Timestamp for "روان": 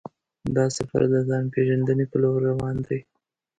2.49-2.75